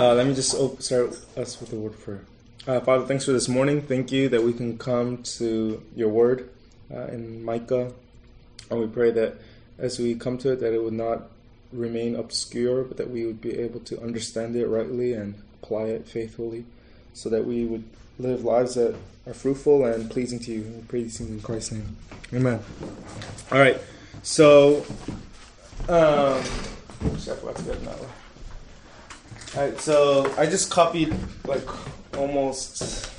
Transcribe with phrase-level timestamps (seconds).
[0.00, 2.24] Uh, let me just start us with a word of prayer.
[2.66, 3.82] Uh, Father, thanks for this morning.
[3.82, 6.48] Thank you that we can come to your word
[6.90, 7.92] uh, in Micah.
[8.70, 9.34] And we pray that
[9.76, 11.24] as we come to it, that it would not
[11.70, 16.08] remain obscure, but that we would be able to understand it rightly and apply it
[16.08, 16.64] faithfully,
[17.12, 17.84] so that we would
[18.18, 18.96] live lives that
[19.26, 20.62] are fruitful and pleasing to you.
[20.62, 21.94] We pray these in Christ's name.
[22.32, 22.58] Amen.
[23.52, 23.78] All right.
[24.22, 24.78] So,
[25.90, 28.08] um, I forgot to get another.
[29.56, 29.80] All right.
[29.80, 31.14] So I just copied
[31.46, 31.66] like
[32.16, 33.10] almost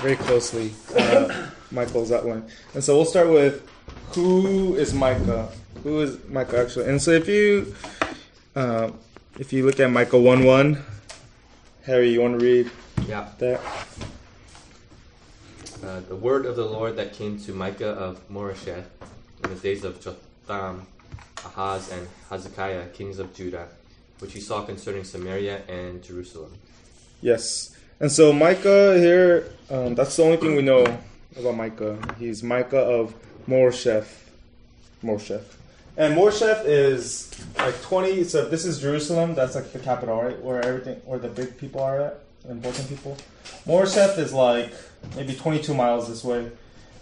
[0.00, 2.44] very closely uh, Michael's outline,
[2.74, 3.66] and so we'll start with
[4.14, 5.48] who is Micah.
[5.84, 6.86] Who is Micah actually?
[6.88, 7.74] And so if you
[8.56, 8.90] uh,
[9.38, 10.82] if you look at Micah one one,
[11.84, 12.70] Harry, you want to read
[13.08, 13.28] Yeah.
[13.38, 13.60] that?
[15.84, 18.84] Uh, the word of the Lord that came to Micah of Moresheth
[19.42, 20.86] in the days of Jotham,
[21.44, 23.66] Ahaz, and Hezekiah, kings of Judah,
[24.22, 26.52] which he saw concerning Samaria and Jerusalem.
[27.20, 27.76] Yes.
[27.98, 30.86] And so Micah here, um, that's the only thing we know
[31.36, 31.98] about Micah.
[32.18, 33.14] He's Micah of
[33.48, 34.06] Moresheth.
[35.02, 35.44] Moresheth.
[35.96, 40.40] And Moresheth is like 20, so this is Jerusalem, that's like the capital, right?
[40.40, 43.16] Where everything, where the big people are at, important people.
[43.66, 44.72] Moresheth is like
[45.16, 46.50] maybe 22 miles this way.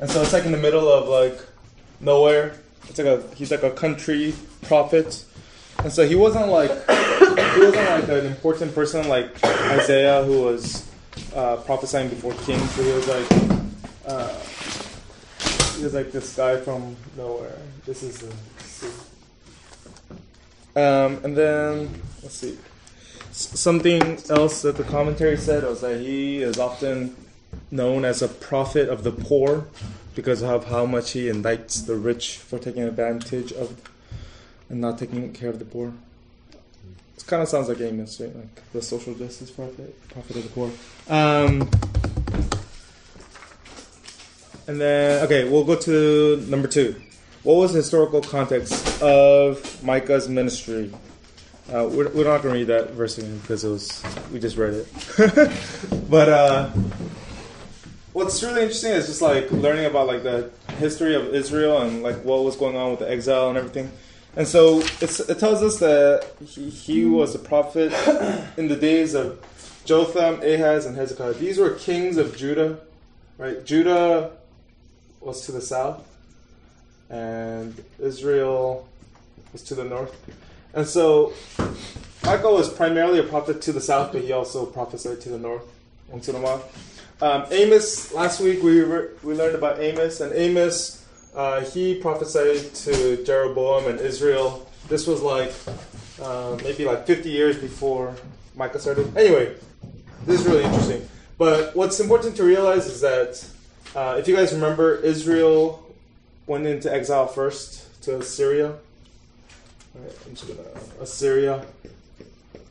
[0.00, 1.38] And so it's like in the middle of like
[2.00, 2.56] nowhere.
[2.88, 5.24] It's like a, he's like a country prophet.
[5.82, 10.86] And so he wasn't like, he wasn't like an important person like Isaiah who was
[11.34, 12.76] uh, prophesying before kings.
[12.76, 13.26] He was like,
[14.06, 14.38] uh,
[15.76, 17.56] he was like this guy from nowhere.
[17.86, 18.22] This is.
[20.76, 22.58] Um, and then let's see.
[23.30, 27.16] S- something else that the commentary said was that he is often
[27.70, 29.66] known as a prophet of the poor
[30.14, 33.80] because of how much he indicts the rich for taking advantage of
[34.70, 35.92] and not taking care of the poor.
[37.16, 38.34] It kind of sounds like Amos, right?
[38.34, 40.70] Like the social justice prophet, prophet of the poor.
[41.08, 41.68] Um,
[44.66, 46.94] and then, okay, we'll go to number two.
[47.42, 50.92] What was the historical context of Micah's ministry?
[51.72, 54.56] Uh, we're, we're not going to read that verse again because it was we just
[54.56, 54.88] read it.
[56.10, 56.70] but uh,
[58.12, 62.16] what's really interesting is just like learning about like the history of Israel and like
[62.24, 63.90] what was going on with the exile and everything.
[64.40, 67.92] And so it's, it tells us that he, he was a prophet
[68.56, 69.38] in the days of
[69.84, 71.34] Jotham, Ahaz, and Hezekiah.
[71.34, 72.80] These were kings of Judah,
[73.36, 73.62] right?
[73.66, 74.30] Judah
[75.20, 76.08] was to the south,
[77.10, 78.88] and Israel
[79.52, 80.16] was to the north.
[80.72, 81.34] And so
[82.24, 85.70] Micah was primarily a prophet to the south, but he also prophesied to the north
[86.08, 86.66] once in a while.
[87.20, 90.99] Um, Amos, last week we, re- we learned about Amos, and Amos,
[91.34, 94.66] uh, he prophesied to Jeroboam and Israel.
[94.88, 95.52] This was like
[96.20, 98.14] uh, maybe like 50 years before
[98.56, 99.16] Micah started.
[99.16, 99.54] Anyway,
[100.26, 101.08] this is really interesting.
[101.38, 103.44] But what's important to realize is that
[103.94, 105.94] uh, if you guys remember, Israel
[106.46, 108.74] went into exile first to Assyria.
[109.94, 110.68] I'm just gonna
[111.00, 111.64] Assyria,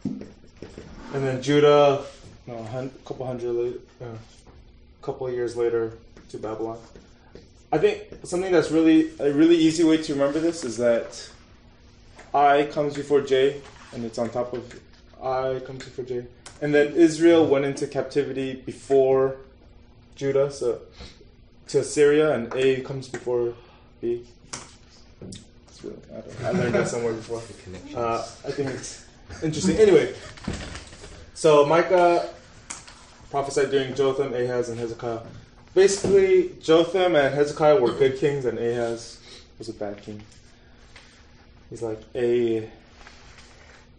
[0.03, 2.03] and then Judah,
[2.47, 4.05] no, a couple hundred, later, uh,
[5.01, 5.97] couple of years later
[6.29, 6.77] to Babylon.
[7.71, 11.29] I think something that's really a really easy way to remember this is that
[12.33, 13.61] I comes before J,
[13.93, 14.79] and it's on top of
[15.23, 16.25] I comes before J,
[16.61, 19.37] and then Israel went into captivity before
[20.15, 20.81] Judah, so
[21.67, 23.53] to Assyria, and A comes before
[24.01, 24.25] B.
[25.21, 25.97] It's really,
[26.43, 27.41] I, I learned that somewhere before.
[27.95, 29.05] Uh, I think it's
[29.43, 29.77] interesting.
[29.77, 30.15] Anyway,
[31.35, 32.33] so Micah
[33.29, 35.19] prophesied during Jotham, Ahaz, and Hezekiah.
[35.73, 39.19] Basically, Jotham and Hezekiah were good kings, and Ahaz
[39.57, 40.21] was a bad king.
[41.69, 42.69] He's like a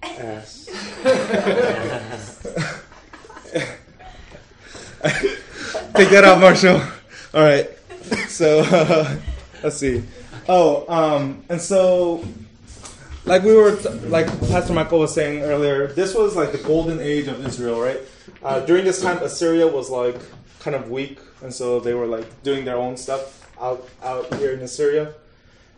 [0.03, 0.66] ass.
[5.94, 6.80] Take that out, Marshall.
[7.34, 7.70] All right.
[8.28, 9.16] So uh,
[9.62, 10.03] let's see.
[10.48, 12.25] Oh, um, and so
[13.25, 13.76] like we were,
[14.09, 18.00] like Pastor Michael was saying earlier, this was like the golden age of Israel, right?
[18.42, 20.16] Uh, during this time, Assyria was like
[20.60, 24.53] kind of weak, and so they were like doing their own stuff out out here
[24.53, 25.15] in Assyria.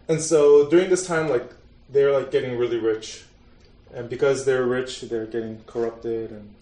[0.08, 1.48] And so during this time, like
[1.88, 3.24] they're like getting really rich,
[3.94, 6.54] and because they're rich, they're getting corrupted, and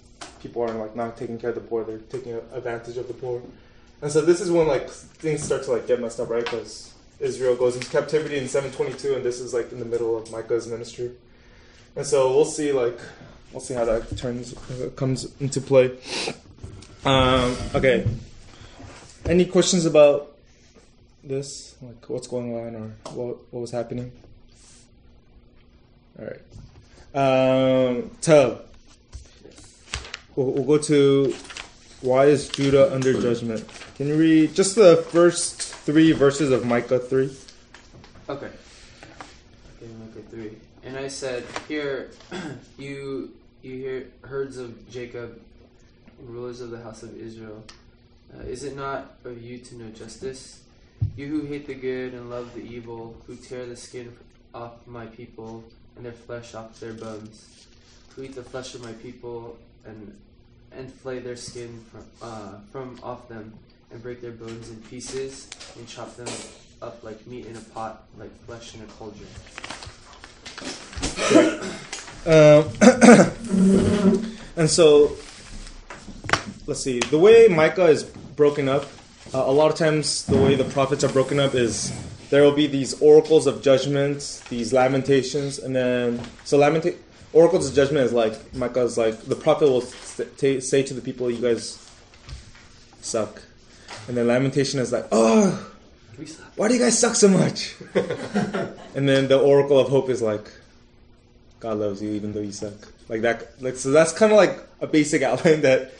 [0.43, 3.43] people aren't like not taking care of the poor; they're taking advantage of the poor.
[4.03, 6.45] And so this is when like things start to like get messed up, right?
[6.45, 10.31] Because Israel goes into captivity in 722, and this is like in the middle of
[10.31, 11.11] Micah's ministry.
[11.97, 12.99] And so we'll see, like,
[13.53, 15.99] we'll see how that turns uh, comes into play.
[17.05, 18.07] Um, okay.
[19.27, 20.37] Any questions about
[21.23, 24.13] this, like what's going on or what what was happening?
[26.19, 26.41] All right.
[27.13, 28.65] Um, Tub.
[30.37, 31.35] we'll, we'll go to
[32.03, 33.65] why is Judah under judgment?
[33.97, 37.37] Can you read just the first three verses of Micah 3?
[38.29, 38.47] Okay.
[38.47, 40.57] Okay, Micah 3.
[40.85, 42.11] And I said, Here,
[42.79, 43.33] you,
[43.63, 45.41] you hear herds of Jacob,
[46.23, 47.63] rulers of the house of Israel.
[48.35, 50.63] Uh, is it not of you to know justice?
[51.17, 54.17] You who hate the good and love the evil, who tear the skin
[54.55, 55.65] off my people
[55.97, 57.67] and their flesh off their bones,
[58.15, 60.17] who eat the flesh of my people and
[60.73, 63.53] and flay their skin from uh, from off them,
[63.91, 66.29] and break their bones in pieces, and chop them
[66.81, 69.29] up like meat in a pot, like flesh in a cauldron.
[72.27, 72.69] Um,
[74.57, 75.17] and so,
[76.71, 77.01] let's see.
[77.01, 78.85] The way Micah is broken up,
[79.35, 81.93] uh, a lot of times the way the prophets are broken up is
[82.31, 86.97] there will be these oracles of judgment, these lamentations, and then so lamenta-
[87.33, 89.83] oracles of judgment is like Micah's like the prophet will
[90.39, 91.77] t- say to the people, "You guys
[93.01, 93.43] suck,"
[94.07, 95.73] and then lamentation is like, "Oh,
[96.55, 97.75] why do you guys suck so much?"
[98.95, 100.49] and then the oracle of hope is like,
[101.59, 103.61] "God loves you even though you suck." Like that.
[103.61, 105.93] Like so, that's kind of like a basic outline that,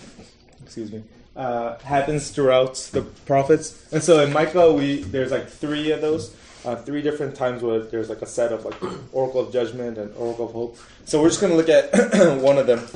[0.71, 1.03] excuse me,
[1.35, 3.93] uh, happens throughout the prophets.
[3.93, 6.37] And so in Micah, we there's like three of those.
[6.63, 8.75] Uh, three different times where there's like a set of like
[9.13, 10.79] oracle of judgment and oracle of hope.
[11.07, 12.87] So we're just going to look at one of them.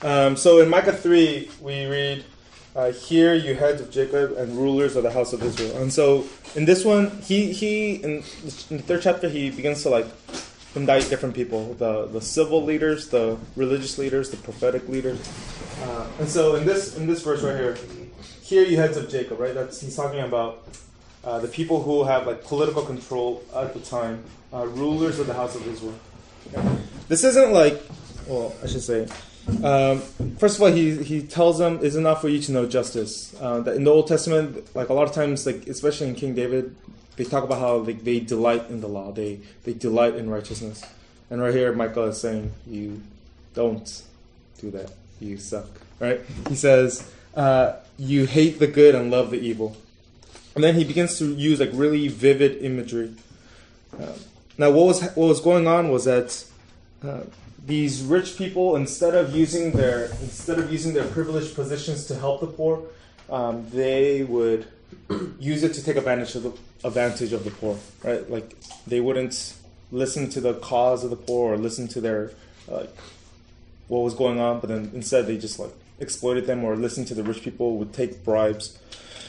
[0.00, 2.24] Um, so in Micah 3, we read,
[2.74, 5.76] uh, Hear, you heads of Jacob and rulers of the house of Israel.
[5.76, 6.24] And so
[6.54, 8.22] in this one, he, he in,
[8.70, 10.06] in the third chapter, he begins to like
[10.74, 15.20] indict different people the, the civil leaders, the religious leaders, the prophetic leaders.
[15.82, 17.76] Uh, and so in this, in this verse right here,
[18.42, 19.54] here you heads of Jacob, right?
[19.54, 20.66] That's He's talking about
[21.24, 25.34] uh, the people who have like political control at the time, uh, rulers of the
[25.34, 25.94] house of Israel.
[27.08, 27.80] This isn't like,
[28.26, 29.06] well, I should say,
[29.62, 30.00] um,
[30.38, 33.34] first of all, he, he tells them it's enough for you to know justice.
[33.40, 36.34] Uh, that in the Old Testament, like a lot of times, like especially in King
[36.34, 36.76] David,
[37.16, 40.84] they talk about how like, they delight in the law, they they delight in righteousness.
[41.30, 43.02] And right here, Micah is saying, you
[43.54, 44.02] don't
[44.60, 44.90] do that.
[45.20, 45.66] You suck.
[46.00, 46.20] Right?
[46.48, 49.76] He says, uh, you hate the good and love the evil.
[50.54, 53.14] And then he begins to use like really vivid imagery.
[53.98, 54.12] Uh,
[54.56, 56.44] now, what was what was going on was that
[57.02, 57.20] uh,
[57.64, 62.40] these rich people, instead of using their instead of using their privileged positions to help
[62.40, 62.82] the poor,
[63.30, 64.66] um, they would
[65.38, 67.78] use it to take advantage of the advantage of the poor.
[68.02, 68.28] Right?
[68.28, 68.56] Like
[68.86, 69.54] they wouldn't
[69.92, 72.32] listen to the cause of the poor or listen to their
[72.66, 72.94] like
[73.88, 77.14] what was going on, but then instead they just like exploited them or listened to
[77.14, 78.78] the rich people would take bribes.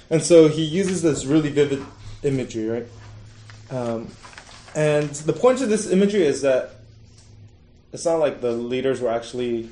[0.09, 1.83] And so he uses this really vivid
[2.23, 2.87] imagery, right?
[3.71, 4.09] Um,
[4.75, 6.75] and the point of this imagery is that
[7.91, 9.69] it's not like the leaders were actually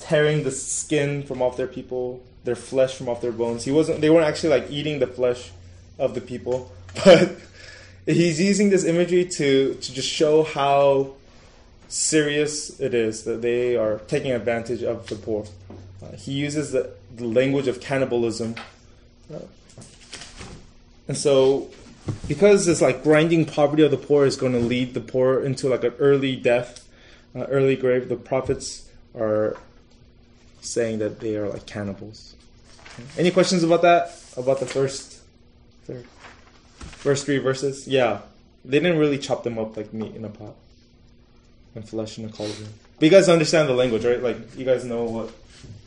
[0.00, 3.64] tearing the skin from off their people, their flesh from off their bones.
[3.64, 4.00] He wasn't.
[4.00, 5.50] They weren't actually like eating the flesh
[5.98, 6.72] of the people,
[7.04, 7.36] but
[8.06, 11.14] he's using this imagery to to just show how
[11.88, 15.46] serious it is that they are taking advantage of the poor.
[16.02, 18.54] Uh, he uses the, the, language of cannibalism.
[19.32, 19.40] Uh,
[21.08, 21.68] and so,
[22.28, 25.68] because this like grinding poverty of the poor is going to lead the poor into
[25.68, 26.86] like an early death,
[27.34, 29.56] uh, early grave, the prophets are
[30.60, 32.36] saying that they are like cannibals.
[33.16, 34.14] Any questions about that?
[34.36, 35.20] About the first,
[35.84, 36.04] third,
[36.78, 37.88] first three verses?
[37.88, 38.20] Yeah,
[38.64, 40.54] they didn't really chop them up like meat in a pot
[41.78, 42.68] and flesh in a cauldron.
[42.98, 44.22] But you guys understand the language, right?
[44.22, 45.32] Like you guys know what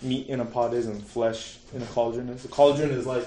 [0.02, 2.46] meat in a pot is and flesh in a cauldron is.
[2.46, 3.26] A cauldron is like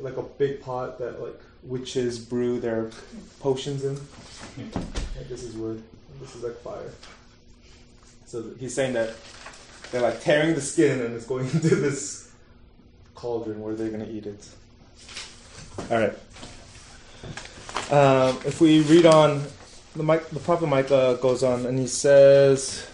[0.00, 2.90] like a big pot that like witches brew their
[3.40, 3.94] potions in.
[5.16, 5.82] Like this is wood.
[6.20, 6.92] This is like fire.
[8.24, 9.14] So he's saying that
[9.90, 12.32] they're like tearing the skin and it's going into this
[13.14, 14.48] cauldron where they're gonna eat it.
[15.90, 16.14] All right.
[17.90, 19.44] Um, if we read on,
[19.96, 22.86] the, the prophet Micah uh, goes on and he says,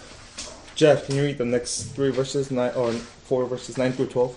[0.75, 4.37] Jeff, can you read the next three verses, nine or four verses, nine through twelve?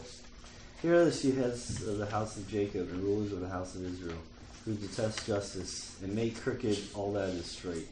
[0.82, 3.76] Here are the she heads of the house of Jacob and rulers of the house
[3.76, 4.18] of Israel,
[4.66, 7.88] who detest justice and make crooked all that is straight,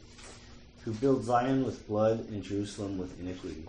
[0.84, 3.64] who build Zion with blood and Jerusalem with iniquity.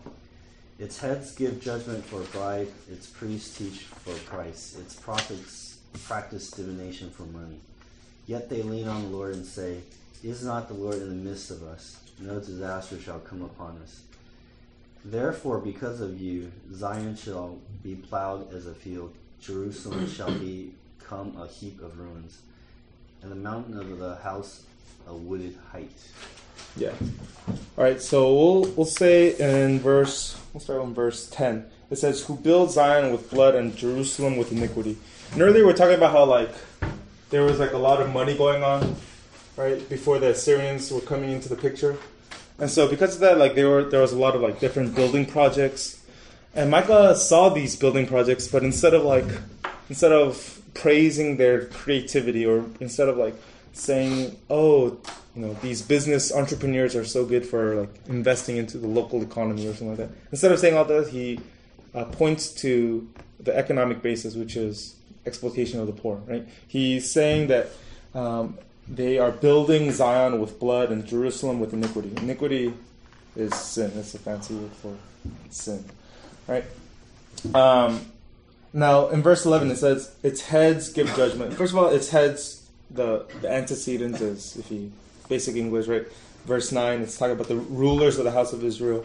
[0.78, 5.80] Its heads give judgment for a bribe, its priests teach for a price, its prophets
[6.06, 7.60] practice divination for money.
[8.28, 9.78] Yet they lean on the Lord and say,
[10.24, 11.98] Is not the Lord in the midst of us?
[12.20, 14.02] No disaster shall come upon us.
[15.04, 21.48] Therefore, because of you, Zion shall be plowed as a field, Jerusalem shall become a
[21.48, 22.42] heap of ruins,
[23.22, 24.64] and the mountain of the house
[25.08, 25.92] a wooded height.
[26.76, 26.94] Yeah.
[27.78, 28.02] All right.
[28.02, 30.40] So we'll we'll say in verse.
[30.54, 31.66] We'll start on verse ten.
[31.90, 34.98] It says, "Who built Zion with blood and Jerusalem with iniquity."
[35.34, 36.54] And earlier we are talking about how like
[37.30, 38.96] there was like a lot of money going on,
[39.58, 41.98] right, before the Assyrians were coming into the picture,
[42.60, 44.96] and so because of that, like there were there was a lot of like different
[44.96, 46.02] building projects,
[46.54, 49.26] and Micah saw these building projects, but instead of like
[49.90, 53.36] instead of praising their creativity or instead of like
[53.74, 54.98] saying, "Oh,
[55.36, 59.68] you know, these business entrepreneurs are so good for like investing into the local economy
[59.68, 61.40] or something like that," instead of saying all that, he
[61.94, 63.08] uh, points to
[63.40, 64.96] the economic basis, which is
[65.26, 66.22] exploitation of the poor.
[66.26, 66.48] Right?
[66.68, 67.70] He's saying that
[68.14, 72.12] um, they are building Zion with blood and Jerusalem with iniquity.
[72.18, 72.74] Iniquity
[73.36, 73.92] is sin.
[73.96, 74.96] It's a fancy word for
[75.50, 75.84] sin.
[76.48, 76.66] Right?
[77.54, 78.06] Um,
[78.74, 81.54] now, in verse 11, it says, Its heads give judgment.
[81.54, 84.92] First of all, its heads, the, the antecedent is, if you
[85.28, 86.06] basic English, right?
[86.46, 89.04] Verse 9, it's talking about the rulers of the house of Israel,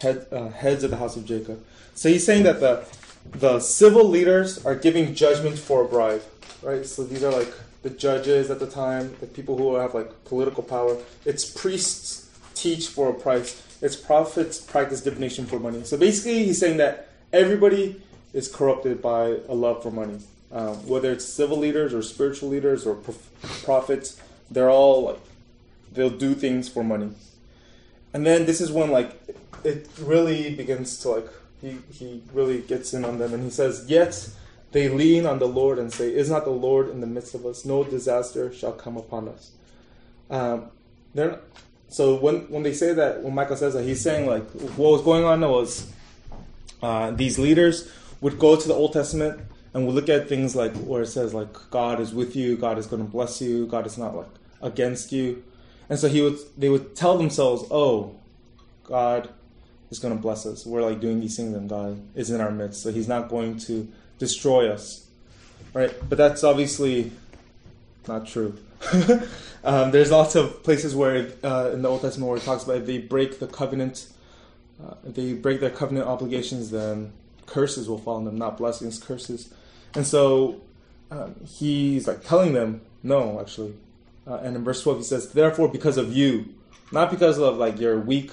[0.00, 1.64] head, uh, heads of the house of Jacob.
[1.94, 2.84] So he's saying that the,
[3.30, 6.22] the civil leaders are giving judgment for a bribe,
[6.62, 6.84] right?
[6.84, 10.62] So these are like the judges at the time, the people who have like political
[10.62, 10.96] power.
[11.24, 13.62] It's priests teach for a price.
[13.82, 15.84] It's prophets practice divination for money.
[15.84, 18.00] So basically, he's saying that everybody
[18.32, 20.20] is corrupted by a love for money.
[20.52, 24.20] Um, whether it's civil leaders or spiritual leaders or prof- prophets,
[24.50, 25.20] they're all like
[25.92, 27.10] they'll do things for money.
[28.14, 29.10] And then this is when like
[29.64, 31.28] it really begins to like
[31.60, 34.28] he he really gets in on them and he says, "Yet
[34.72, 37.46] they lean on the Lord and say, Is not the Lord in the midst of
[37.46, 37.64] us?
[37.64, 39.52] No disaster shall come upon us."
[40.30, 40.70] Um,
[41.14, 41.40] they're
[41.88, 45.02] so when when they say that, when Micah says that, he's saying like what was
[45.02, 45.90] going on was
[46.82, 47.90] uh, these leaders
[48.22, 49.40] would go to the Old Testament
[49.74, 52.78] and would look at things like where it says like God is with you, God
[52.78, 54.28] is going to bless you, God is not like
[54.62, 55.44] against you,
[55.90, 58.14] and so he would they would tell themselves, oh,
[58.84, 59.28] God
[59.90, 60.64] is going to bless us.
[60.64, 63.58] We're like doing these things, and God is in our midst, so He's not going
[63.60, 63.86] to
[64.22, 65.04] destroy us,
[65.74, 65.92] right?
[66.08, 67.10] But that's obviously
[68.06, 68.56] not true.
[69.64, 72.76] um, there's lots of places where uh, in the Old Testament where it talks about
[72.76, 74.06] if they break the covenant,
[74.80, 77.12] uh, if they break their covenant obligations, then
[77.46, 79.52] curses will fall on them, not blessings, curses.
[79.96, 80.60] And so
[81.10, 83.74] um, he's like telling them, no, actually.
[84.24, 86.54] Uh, and in verse 12 he says, therefore, because of you,
[86.92, 88.30] not because of like your weak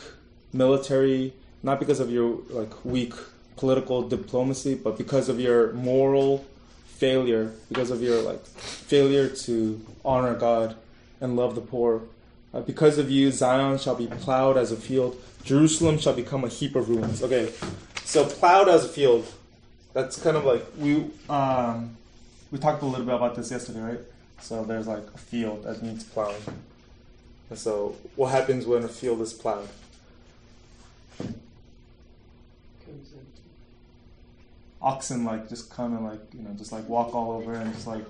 [0.53, 3.15] military, not because of your like weak
[3.59, 6.45] political diplomacy, but because of your moral
[6.85, 10.77] failure, because of your like failure to honor God
[11.19, 12.03] and love the poor.
[12.53, 15.21] Uh, because of you, Zion shall be plowed as a field.
[15.43, 17.21] Jerusalem shall become a heap of ruins.
[17.21, 17.51] Okay,
[18.05, 19.27] so plowed as a field.
[19.91, 21.97] That's kind of like we um,
[22.51, 23.99] we talked a little bit about this yesterday, right?
[24.39, 26.41] So there's like a field that needs plowing.
[27.49, 29.67] And so what happens when a field is plowed?
[34.81, 37.87] Oxen like just come and like you know just like walk all over and just
[37.87, 38.03] like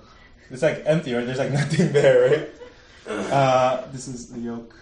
[0.50, 1.26] it's like empty, right?
[1.26, 2.48] There's like nothing there, right?
[3.32, 4.74] Uh, this is the yoke.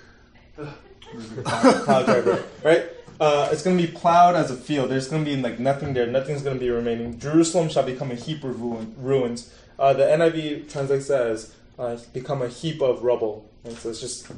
[1.45, 2.85] Plow driver, right?
[3.21, 4.91] Uh, it's going to be plowed as a field.
[4.91, 6.07] There's going to be like nothing there.
[6.07, 7.19] Nothing's going to be remaining.
[7.19, 9.53] Jerusalem shall become a heap of ruin, ruins.
[9.79, 13.49] Uh, the NIV translates as uh, become a heap of rubble.
[13.65, 14.31] And so it's just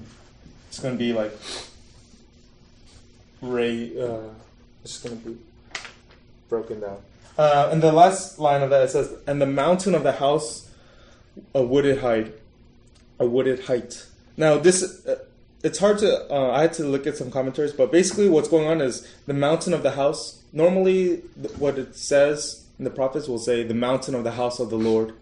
[0.69, 1.37] it's going to be like
[3.43, 4.01] ray.
[4.01, 4.31] Uh,
[4.83, 5.39] it's going to be
[6.49, 6.99] broken down.
[7.41, 10.69] Uh, and the last line of that it says, "And the mountain of the house,
[11.55, 12.35] a wooded height,
[13.19, 14.05] a wooded height."
[14.37, 15.07] Now this.
[15.07, 15.21] Uh,
[15.63, 16.09] it's hard to.
[16.31, 19.33] Uh, I had to look at some commentaries, but basically, what's going on is the
[19.33, 20.43] mountain of the house.
[20.53, 21.23] Normally,
[21.57, 24.77] what it says in the prophets will say the mountain of the house of the
[24.91, 25.15] Lord,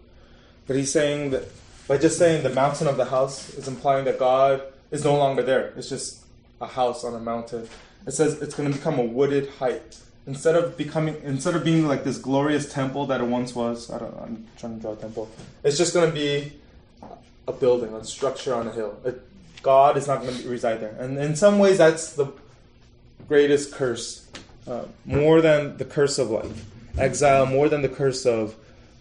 [0.67, 1.45] but he's saying that
[1.87, 4.61] by just saying the mountain of the house is implying that God
[4.91, 5.73] is no longer there.
[5.77, 6.25] It's just
[6.59, 7.69] a house on a mountain.
[8.05, 9.99] It says it's going to become a wooded height
[10.29, 13.89] instead of becoming instead of being like this glorious temple that it once was.
[13.91, 14.15] I don't.
[14.15, 15.29] know, I'm trying to draw a temple.
[15.63, 16.53] It's just going to be
[17.47, 18.97] a building, a structure on a hill.
[19.03, 19.21] It,
[19.63, 20.95] God is not going to reside there.
[20.99, 22.27] And in some ways, that's the
[23.27, 24.27] greatest curse.
[24.67, 26.45] Uh, more than the curse of like
[26.97, 28.55] exile, more than the curse of,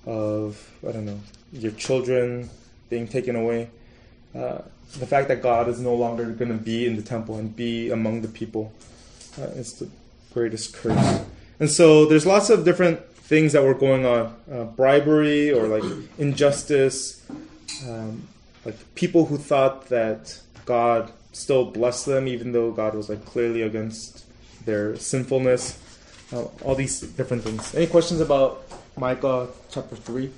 [0.07, 1.21] of I don't know,
[1.53, 2.49] your children
[2.89, 3.69] being taken away.
[4.35, 4.63] Uh,
[4.99, 7.91] the fact that God is no longer going to be in the temple and be
[7.91, 8.73] among the people
[9.39, 9.91] uh, is the
[10.39, 11.21] greatest curse.
[11.61, 15.85] And so there's lots of different things that were going on uh, bribery or like
[16.17, 17.27] injustice,
[17.89, 18.29] um,
[18.65, 23.63] like people who thought that God still blessed them, even though God was like clearly
[23.63, 24.25] against
[24.65, 25.79] their sinfulness.
[26.33, 27.75] Uh, all these different things.
[27.75, 28.63] Any questions about
[28.97, 30.31] Micah chapter three?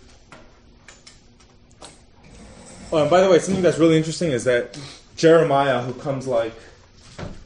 [2.93, 4.79] Oh, and by the way, something that's really interesting is that
[5.17, 6.55] Jeremiah, who comes like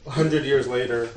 [0.07, 1.09] a hundred years later.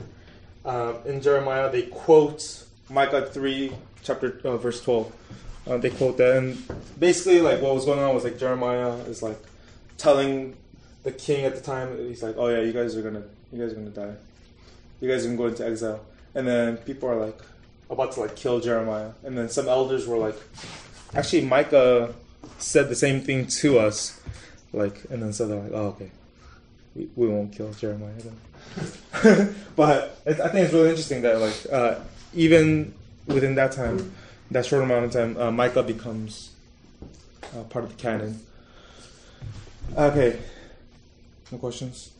[0.67, 3.71] Uh, in Jeremiah, they quote Micah three,
[4.03, 5.13] chapter uh, verse twelve.
[5.65, 6.61] Uh, they quote that, and
[6.99, 9.39] basically, like what was going on was like Jeremiah is like
[9.97, 10.57] telling
[11.03, 11.97] the king at the time.
[11.97, 14.15] He's like, "Oh yeah, you guys are gonna, you guys are gonna die.
[14.99, 16.01] You guys are gonna go into exile."
[16.35, 17.39] And then people are like
[17.89, 20.35] about to like kill Jeremiah, and then some elders were like,
[21.15, 22.13] "Actually, Micah
[22.57, 24.19] said the same thing to us."
[24.73, 26.11] Like, and then so they're like, "Oh okay,
[26.93, 28.35] we, we won't kill Jeremiah then."
[29.75, 31.99] but it, I think it's really interesting that like uh,
[32.33, 32.93] even
[33.25, 34.13] within that time,
[34.51, 36.51] that short amount of time, uh, Micah becomes
[37.55, 38.39] uh, part of the canon.
[39.95, 40.39] Okay,
[41.51, 42.11] no questions.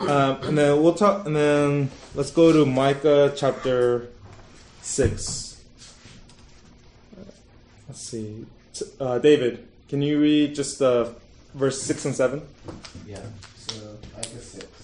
[0.00, 1.26] Um, and then we'll talk.
[1.26, 4.08] And then let's go to Micah chapter
[4.82, 5.62] six.
[7.88, 8.44] Let's see,
[9.00, 11.10] uh, David, can you read just uh,
[11.54, 12.42] verse six and seven?
[13.06, 13.20] Yeah.
[13.56, 14.75] So Micah six.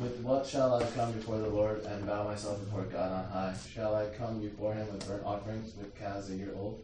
[0.00, 3.54] With what shall I come before the Lord and bow myself before God on high?
[3.74, 6.82] Shall I come before him with burnt offerings, with calves a year old?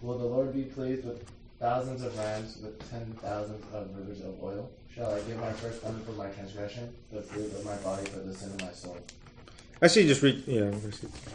[0.00, 4.40] Will the Lord be pleased with thousands of rams, with ten thousands of rivers of
[4.42, 4.70] oil?
[4.94, 8.32] Shall I give my firstborn for my transgression, the fruit of my body for the
[8.32, 8.96] sin of my soul?
[9.82, 10.42] Actually, just read.
[10.46, 10.72] Yeah.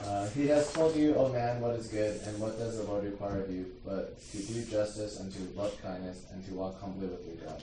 [0.06, 3.04] Uh, he has told you, O man, what is good, and what does the Lord
[3.04, 7.08] require of you, but to do justice and to love kindness and to walk humbly
[7.08, 7.62] with your God.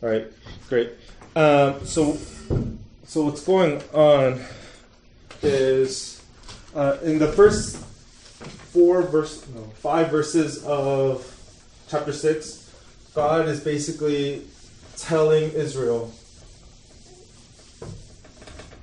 [0.00, 0.26] All right,
[0.68, 0.92] great.
[1.34, 2.16] Um, so,
[3.04, 4.40] so what's going on
[5.42, 6.22] is
[6.72, 11.26] uh, in the first four verse, no, five verses of
[11.88, 12.72] chapter six,
[13.12, 14.44] God is basically
[14.96, 16.12] telling Israel.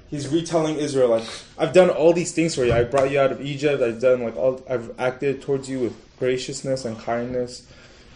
[0.09, 1.23] He's retelling Israel like
[1.57, 2.73] I've done all these things for you.
[2.73, 3.81] I brought you out of Egypt.
[3.81, 4.61] I've done like all.
[4.69, 7.65] I've acted towards you with graciousness and kindness,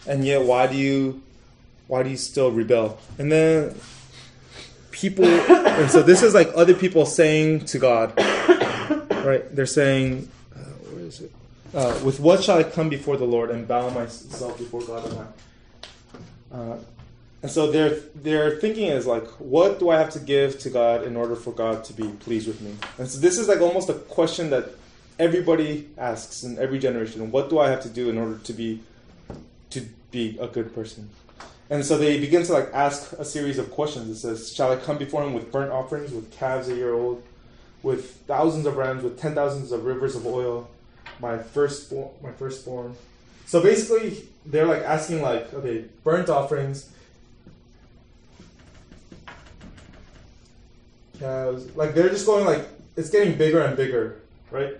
[0.06, 1.22] and yet why do you
[1.90, 2.98] why do you still rebel?
[3.18, 3.74] And then
[4.92, 9.44] people, and so this is like other people saying to God, right?
[9.54, 11.32] They're saying, uh, where is it?
[11.74, 15.34] Uh, with what shall I come before the Lord and bow myself before God?
[16.52, 16.76] Uh,
[17.42, 21.02] and so their their thinking is like, what do I have to give to God
[21.02, 22.76] in order for God to be pleased with me?
[22.98, 24.66] And so this is like almost a question that
[25.18, 27.32] everybody asks in every generation.
[27.32, 28.80] What do I have to do in order to be
[29.70, 29.80] to
[30.12, 31.10] be a good person?
[31.70, 34.10] And so they begin to like ask a series of questions.
[34.10, 37.22] It says, "Shall I come before him with burnt offerings, with calves a year old,
[37.84, 40.68] with thousands of rams, with ten thousands of rivers of oil,
[41.20, 42.96] my firstborn, my firstborn?"
[43.46, 46.90] So basically, they're like asking like, okay, burnt offerings,
[51.20, 54.76] calves, like they're just going like it's getting bigger and bigger, right?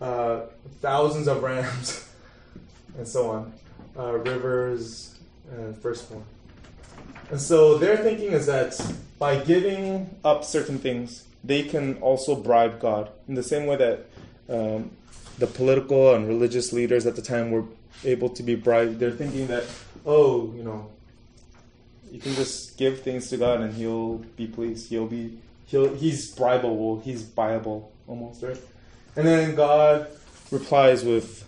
[0.00, 0.46] Uh,
[0.80, 2.08] thousands of rams,
[2.98, 3.52] and so on,
[3.96, 5.17] uh, rivers
[5.52, 6.24] and firstborn.
[7.30, 8.80] And so their thinking is that
[9.18, 14.06] by giving up certain things, they can also bribe God in the same way that
[14.48, 14.90] um,
[15.38, 17.64] the political and religious leaders at the time were
[18.04, 18.98] able to be bribed.
[18.98, 19.64] They're thinking that,
[20.06, 20.90] oh, you know,
[22.10, 24.88] you can just give things to God and He'll be pleased.
[24.88, 27.02] He'll be, he'll, he's bribable.
[27.02, 28.58] He's buyable almost, right?
[29.16, 30.08] And then God
[30.50, 31.44] replies with,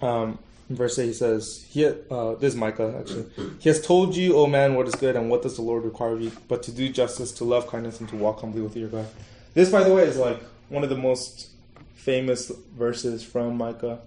[0.00, 0.38] um,
[0.70, 3.26] verse 8, he says, he, uh, this is Micah actually.
[3.58, 6.12] He has told you, O man, what is good and what does the Lord require
[6.12, 8.88] of you, but to do justice, to love kindness, and to walk humbly with your
[8.88, 9.06] God.
[9.52, 11.50] This, by the way, is like one of the most
[11.94, 13.98] famous verses from Micah.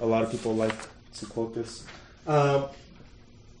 [0.00, 0.74] A lot of people like
[1.14, 1.86] to quote this.
[2.26, 2.66] Um,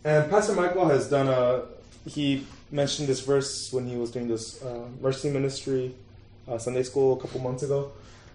[0.04, 1.62] and Pastor Michael has done a,
[2.08, 5.94] he mentioned this verse when he was doing this uh, mercy ministry
[6.48, 7.92] uh, Sunday school a couple months ago.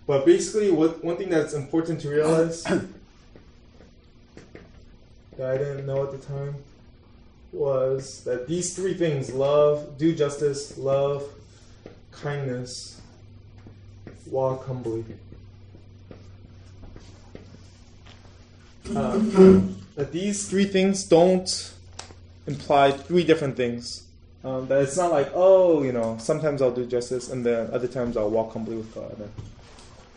[0.07, 2.65] But basically, what one thing that's important to realize
[5.41, 6.53] that I didn't know at the time
[7.51, 11.27] was that these three things love, do justice, love,
[12.11, 13.01] kindness,
[14.27, 15.03] walk humbly.
[18.95, 19.17] Uh,
[19.95, 21.73] that these three things don't
[22.45, 24.03] imply three different things.
[24.43, 27.87] Um, that it's not like, oh, you know, sometimes I'll do justice and then other
[27.87, 29.17] times I'll walk humbly with God.
[29.17, 29.31] And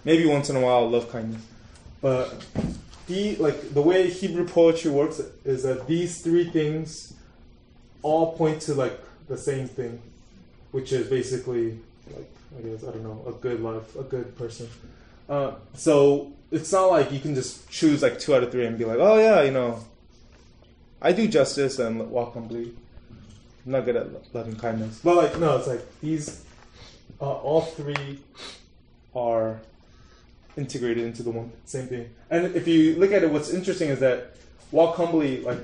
[0.05, 1.41] maybe once in a while I'll love kindness.
[2.03, 2.45] But
[3.07, 7.14] the like the way Hebrew poetry works is that these three things
[8.03, 10.01] all point to like the same thing,
[10.73, 11.79] which is basically
[12.14, 14.69] like I guess I don't know a good life, a good person.
[15.29, 18.79] Uh, so it's not like you can just choose like two out of three and
[18.79, 19.85] be like, oh yeah, you know,
[21.01, 22.73] I do justice and walk humbly.
[23.67, 26.45] I'm not good at loving kindness, but like no, it's like these,
[27.21, 28.21] uh, all three
[29.14, 29.61] are
[30.57, 32.11] integrated into the one same thing.
[32.31, 34.37] And if you look at it, what's interesting is that
[34.71, 35.59] walk humbly, like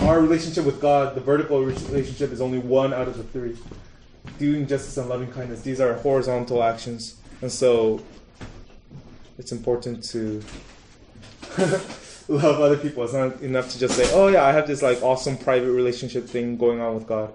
[0.00, 3.56] our relationship with God, the vertical relationship, is only one out of the three.
[4.38, 7.16] Doing justice and loving kindness, these are horizontal actions.
[7.42, 8.02] And so
[9.38, 10.42] it's important to
[12.28, 13.04] love other people.
[13.04, 16.26] It's not enough to just say, oh, yeah, I have this like awesome private relationship
[16.26, 17.32] thing going on with God.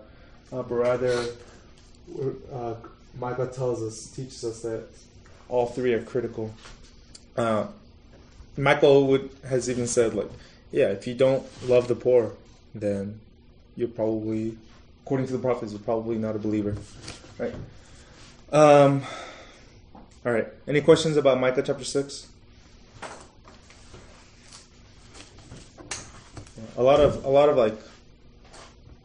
[0.51, 1.25] Uh, but rather,
[2.51, 2.73] uh,
[3.19, 4.87] Micah tells us, teaches us that
[5.47, 6.53] all three are critical.
[7.35, 7.67] Uh,
[8.57, 10.29] Michael would, has even said, like,
[10.71, 12.33] yeah, if you don't love the poor,
[12.75, 13.19] then
[13.75, 14.57] you're probably,
[15.05, 16.75] according to the prophets, you're probably not a believer,
[17.37, 17.53] right?
[18.51, 19.03] Um,
[20.25, 20.47] all right.
[20.67, 22.27] Any questions about Micah chapter six?
[26.77, 27.77] A lot of a lot of like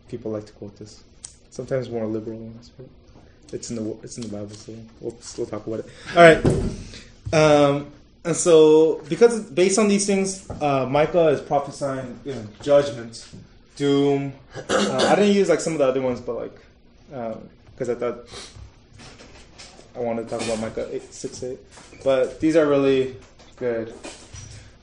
[0.08, 1.02] people like to quote this.
[1.50, 2.86] Sometimes more liberal ones, but
[3.52, 5.86] it's in the it's in the Bible, so we'll still talk about it.
[6.16, 6.44] All right.
[7.32, 7.92] Um,
[8.24, 13.28] and so, because based on these things, uh, Micah is prophesying you know, judgment,
[13.76, 14.32] doom.
[14.68, 16.58] Uh, I didn't use like some of the other ones, but like
[17.74, 18.26] because I thought
[19.94, 21.58] I wanted to talk about Micah eight, six eight,
[22.02, 23.16] but these are really
[23.56, 23.92] good.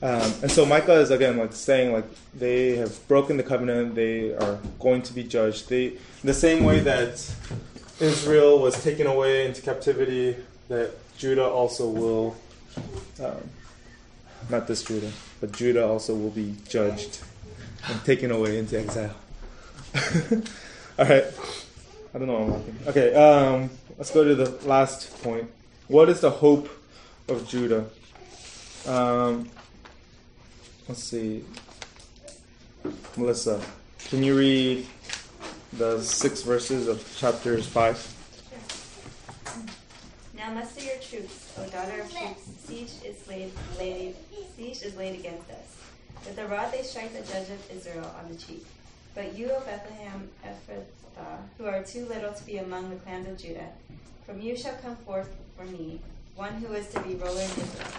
[0.00, 4.34] Um, and so Micah is again like saying like they have broken the covenant, they
[4.34, 5.68] are going to be judged.
[5.68, 7.28] They the same way that
[8.00, 10.36] Israel was taken away into captivity,
[10.68, 12.36] that Judah also will
[13.22, 13.50] um,
[14.50, 17.20] not this Judah, but Judah also will be judged
[17.88, 19.14] and taken away into exile.
[20.98, 21.24] All right.
[22.14, 22.88] I don't know I'm.
[22.88, 25.50] Okay, um, let's go to the last point.
[25.88, 26.68] What is the hope
[27.28, 27.86] of Judah?
[28.86, 29.48] Um,
[30.88, 31.44] let's see.
[33.16, 33.62] Melissa,
[34.08, 34.86] can you read
[35.72, 38.11] the six verses of chapters 5?
[40.42, 42.42] Now muster your troops, O daughter of troops.
[42.64, 44.16] Siege is laid, laid,
[44.56, 45.76] siege is laid against us.
[46.24, 48.66] With the rod they strike the judge of Israel on the cheek.
[49.14, 53.38] But you, O Bethlehem Ephrathah, who are too little to be among the clans of
[53.38, 53.68] Judah,
[54.26, 56.00] from you shall come forth for me
[56.34, 57.92] one who is to be ruler in Israel,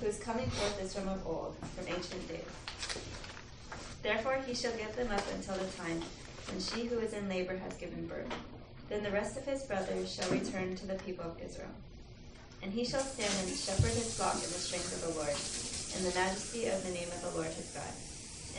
[0.00, 2.40] who is coming forth is from of old, from ancient days.
[4.02, 6.00] Therefore he shall give them up until the time
[6.48, 8.32] when she who is in labor has given birth.
[8.92, 11.72] Then the rest of his brothers shall return to the people of Israel.
[12.62, 15.32] And he shall stand and shepherd his flock in the strength of the Lord,
[15.96, 17.88] in the majesty of the name of the Lord his God.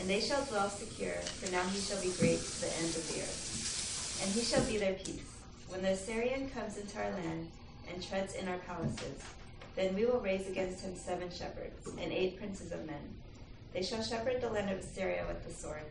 [0.00, 3.06] And they shall dwell secure, for now he shall be great to the ends of
[3.14, 4.18] the earth.
[4.26, 5.38] And he shall be their peace.
[5.68, 7.46] When the Assyrian comes into our land
[7.86, 9.22] and treads in our palaces,
[9.76, 13.14] then we will raise against him seven shepherds and eight princes of men.
[13.72, 15.86] They shall shepherd the land of Assyria with the sword,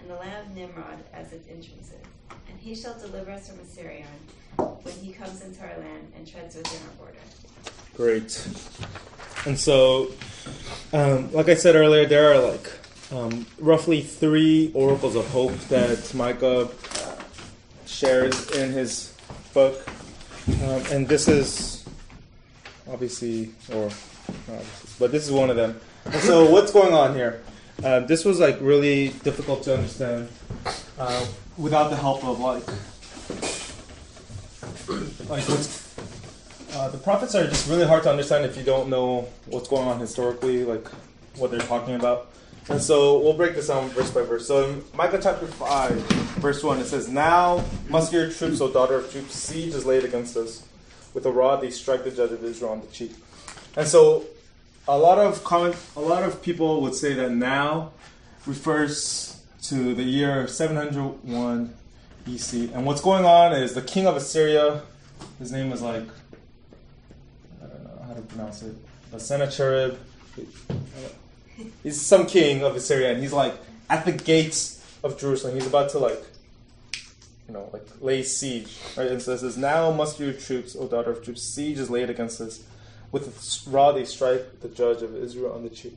[0.00, 2.02] and the land of Nimrod as its entrances.
[2.48, 4.06] And he shall deliver us from Assyrian
[4.56, 7.18] when he comes into our land and treads within our border.
[7.96, 8.48] Great.
[9.46, 10.10] And so,
[10.92, 12.70] um, like I said earlier, there are like
[13.12, 16.68] um, roughly three oracles of hope that Micah
[17.86, 19.14] shares in his
[19.52, 19.86] book.
[20.62, 21.84] Um, and this is
[22.90, 25.80] obviously, or obviously, but this is one of them.
[26.04, 27.42] And so, what's going on here?
[27.82, 30.28] Uh, this was like really difficult to understand
[30.98, 32.66] uh, without the help of like,
[35.28, 35.84] like what's
[36.74, 39.86] uh, the prophets are just really hard to understand if you don't know what's going
[39.86, 40.86] on historically, like
[41.36, 42.32] what they're talking about.
[42.68, 44.48] And so we'll break this down verse by verse.
[44.48, 45.92] So in Micah chapter 5,
[46.40, 50.36] verse 1, it says, Now must troops, O daughter of troops, siege is laid against
[50.36, 50.66] us.
[51.12, 53.12] With a rod they strike the judge of Israel on the cheek.
[53.76, 54.24] And so
[54.88, 57.92] a lot of comment, a lot of people would say that now
[58.46, 59.33] refers
[59.64, 61.74] to the year 701
[62.26, 62.74] BC.
[62.74, 64.82] And what's going on is the king of Assyria,
[65.38, 66.04] his name is like
[67.62, 68.74] I don't know how to pronounce it,
[69.10, 69.96] but Sennacherib.
[71.82, 73.54] He's some king of Assyria, and he's like
[73.88, 75.54] at the gates of Jerusalem.
[75.54, 76.22] He's about to like,
[77.46, 78.76] you know, like lay siege.
[78.96, 79.06] Right?
[79.06, 81.42] And so it says, "Now muster your troops, O daughter of troops.
[81.42, 82.62] Siege is laid against us.
[83.12, 85.96] With a rod they strike the judge of Israel on the cheek."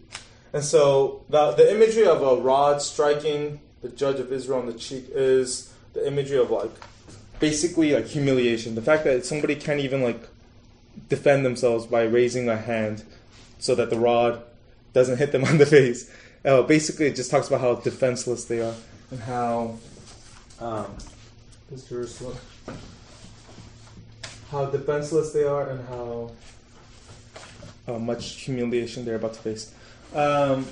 [0.54, 4.74] And so the the imagery of a rod striking the judge of Israel on the
[4.74, 6.72] cheek is the imagery of like
[7.40, 8.76] basically like humiliation.
[8.76, 10.22] The fact that somebody can't even like
[11.10, 13.04] defend themselves by raising a hand
[13.60, 14.42] so that the rod
[14.94, 16.12] doesn't hit them on the face.
[16.46, 18.76] Uh, basically, it just talks about how defenseless they are
[19.12, 19.78] and how
[20.60, 20.96] um,
[21.72, 22.38] is Jerusalem
[24.52, 26.32] how defenseless they are and how
[27.88, 29.74] uh, much humiliation they're about to face.
[30.14, 30.66] Um,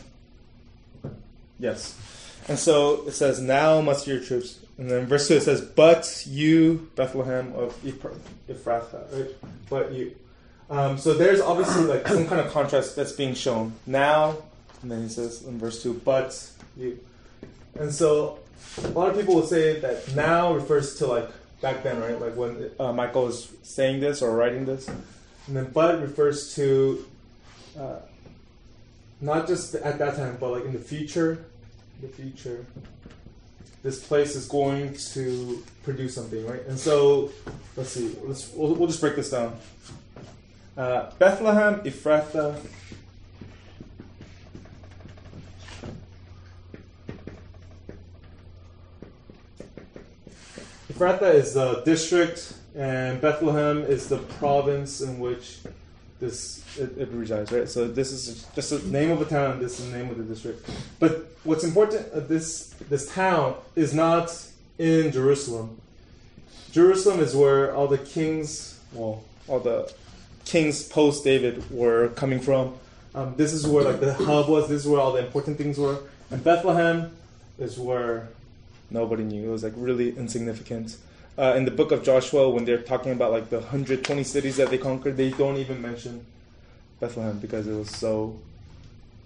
[1.59, 1.97] yes,
[2.47, 6.23] and so it says, "Now must your troops." And then verse two it says, "But
[6.27, 9.35] you, Bethlehem of Ephrathah, right?
[9.69, 10.15] But you."
[10.69, 14.37] Um, so there's obviously like some kind of contrast that's being shown now,
[14.81, 16.99] and then he says in verse two, "But you."
[17.77, 18.39] And so
[18.83, 21.29] a lot of people would say that now refers to like
[21.61, 22.19] back then, right?
[22.19, 24.87] Like when uh, Micah was saying this or writing this.
[25.47, 27.05] And then but refers to
[27.79, 27.99] uh,
[29.21, 31.45] not just at that time, but like in the future.
[32.01, 32.65] The future.
[33.83, 36.65] This place is going to produce something, right?
[36.67, 37.31] And so,
[37.75, 38.15] let's see.
[38.23, 39.57] Let's we'll, we'll just break this down.
[40.75, 42.59] Uh, Bethlehem, Ephrathah,
[50.91, 55.59] Ephrathah is the district, and Bethlehem is the province in which
[56.19, 57.51] this it, it resides.
[57.51, 57.67] Right.
[57.67, 59.59] So this is just the name of a town.
[59.59, 60.69] This is the name of the district.
[60.99, 62.11] But what's important?
[62.13, 64.31] Uh, this this town is not
[64.77, 65.79] in Jerusalem.
[66.71, 69.91] Jerusalem is where all the kings, well, all the
[70.43, 72.75] kings post David were coming from.
[73.13, 74.67] Um, this is where like the hub was.
[74.67, 75.99] This is where all the important things were.
[76.31, 77.15] And Bethlehem
[77.59, 78.27] is where
[78.89, 79.47] nobody knew.
[79.47, 80.97] It was like really insignificant.
[81.37, 84.69] Uh, in the book of Joshua, when they're talking about like the 120 cities that
[84.69, 86.25] they conquered, they don't even mention
[87.01, 88.39] Bethlehem because it was so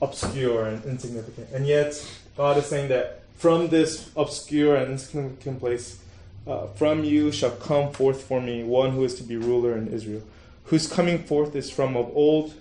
[0.01, 1.49] obscure and insignificant.
[1.53, 2.03] And yet,
[2.35, 5.99] God is saying that from this obscure and insignificant place,
[6.47, 9.87] uh, from you shall come forth for me one who is to be ruler in
[9.89, 10.23] Israel,
[10.65, 12.53] whose coming forth is from of old,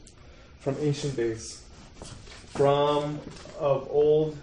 [0.61, 1.63] from ancient days,
[2.51, 3.19] from
[3.59, 4.37] of old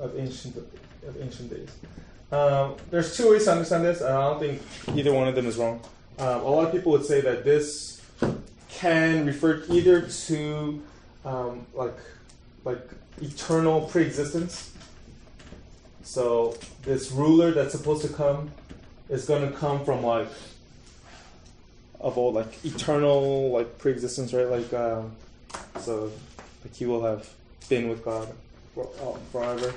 [0.00, 1.70] of ancient of ancient days.
[2.32, 4.62] Um, there's two ways to understand this, and I don't think
[4.96, 5.82] either one of them is wrong.
[6.18, 8.00] Um, a lot of people would say that this
[8.70, 10.82] can refer either to
[11.26, 11.94] um, like
[12.64, 12.80] like
[13.20, 14.72] eternal preexistence.
[16.02, 18.50] So this ruler that's supposed to come
[19.10, 20.28] is going to come from like
[22.00, 24.48] of old, like eternal, like preexistence, right?
[24.48, 25.12] Like um,
[25.80, 26.10] so,
[26.64, 27.28] like he will have
[27.68, 28.28] been with God
[28.78, 29.74] uh, forever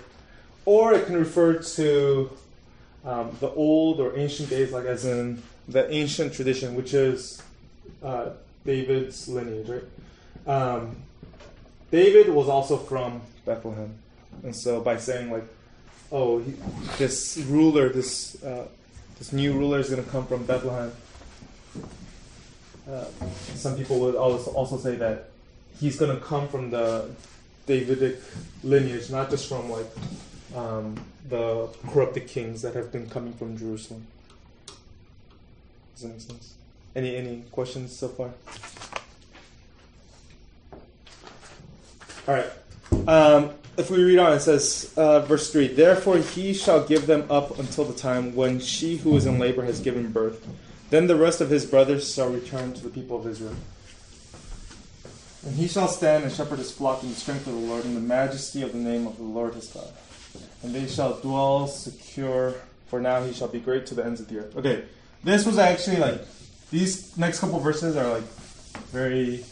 [0.66, 2.30] or it can refer to
[3.06, 7.42] um, the old or ancient days, like as in the ancient tradition, which is
[8.04, 8.30] uh,
[8.66, 9.84] David's lineage, right?
[10.48, 10.96] Um,
[11.92, 13.94] David was also from Bethlehem,
[14.44, 15.46] and so by saying like,
[16.12, 16.54] "Oh, he,
[16.98, 18.68] this ruler, this uh,
[19.18, 20.92] this new ruler is going to come from Bethlehem,"
[22.90, 23.06] uh,
[23.54, 25.30] some people would also also say that
[25.80, 27.10] he's going to come from the
[27.68, 28.20] Davidic
[28.64, 29.88] lineage, not just from like
[30.54, 30.96] um,
[31.28, 34.06] the corrupted kings that have been coming from Jerusalem.
[35.94, 36.54] Does that make sense?
[36.96, 38.32] Any any questions so far?
[42.28, 43.08] All right.
[43.08, 47.26] Um, if we read on, it says, uh, verse 3 Therefore he shall give them
[47.30, 50.46] up until the time when she who is in labor has given birth.
[50.90, 53.56] Then the rest of his brothers shall return to the people of Israel.
[55.46, 57.94] And he shall stand and shepherd his flock in the strength of the Lord, in
[57.94, 59.90] the majesty of the name of the Lord his God
[60.66, 62.56] and they shall dwell secure,
[62.88, 64.58] for now he shall be great to the ends of the earth.
[64.58, 64.84] Okay,
[65.24, 66.22] this was actually like,
[66.72, 68.24] these next couple verses are like
[68.92, 69.46] very,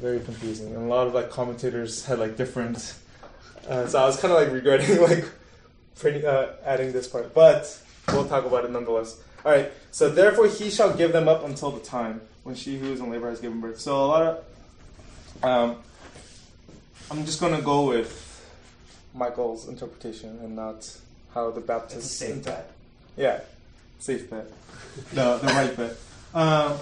[0.00, 0.74] very confusing.
[0.74, 2.94] And a lot of like commentators had like different,
[3.68, 5.26] uh, so I was kind of like regretting like
[5.96, 7.32] pretty, uh, adding this part.
[7.32, 9.20] But we'll talk about it nonetheless.
[9.44, 12.92] All right, so therefore he shall give them up until the time when she who
[12.92, 13.80] is in labor has given birth.
[13.80, 15.76] So a lot of, um,
[17.12, 18.31] I'm just to go with
[19.14, 20.90] Michael's interpretation and not
[21.34, 21.96] how the Baptists.
[21.96, 22.70] It's a safe bet.
[23.16, 23.40] Yeah,
[23.98, 24.46] safe bet.
[25.12, 25.96] the the right bet.
[26.34, 26.78] Um,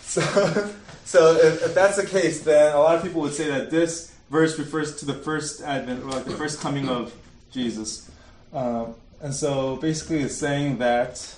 [0.00, 0.20] so,
[1.04, 4.14] so if, if that's the case, then a lot of people would say that this
[4.30, 7.14] verse refers to the first advent, or like the first coming of
[7.50, 8.10] Jesus.
[8.52, 11.34] Um, and so basically, it's saying that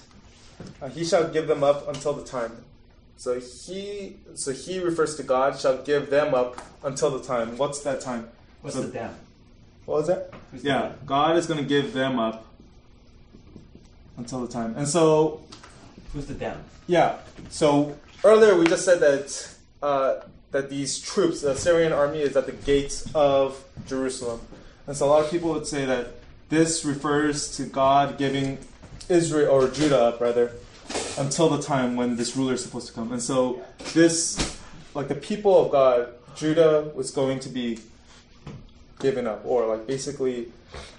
[0.83, 2.52] uh, he shall give them up until the time.
[3.16, 7.59] So he, so he refers to God shall give them up until the time.
[7.59, 8.28] What's that time?
[8.62, 9.14] What's So- the them?
[9.90, 10.33] What was that?
[10.62, 10.92] Yeah.
[11.05, 12.46] God is going to give them up
[14.16, 14.76] until the time.
[14.76, 15.42] And so,
[16.12, 16.62] Who's the them?
[16.87, 17.16] yeah.
[17.48, 20.20] So earlier we just said that uh,
[20.53, 24.40] that these troops, the Syrian army, is at the gates of Jerusalem.
[24.87, 26.12] And so a lot of people would say that
[26.50, 28.59] this refers to God giving
[29.09, 30.53] Israel or Judah up rather
[31.18, 33.11] until the time when this ruler is supposed to come.
[33.11, 33.61] And so
[33.92, 34.57] this,
[34.94, 37.81] like the people of God, Judah was going to be
[39.01, 40.49] given up, or like basically.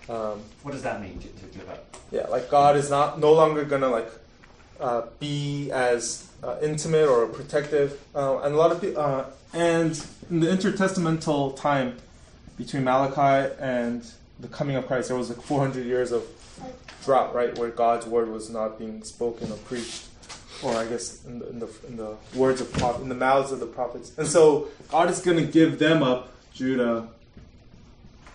[0.09, 1.95] Um, What does that mean to, to give up?
[2.11, 4.09] yeah, like God is not no longer gonna like
[4.79, 10.03] uh, be as uh, intimate or protective, uh, and a lot of people, uh, and
[10.29, 11.97] in the intertestamental time
[12.57, 14.03] between Malachi and
[14.39, 16.23] the coming of Christ, there was like 400 years of
[17.05, 20.05] drought, right, where God's word was not being spoken or preached,
[20.63, 23.51] or I guess in the in the, in the words of prop- in the mouths
[23.51, 27.07] of the prophets, and so God is gonna give them up, Judah,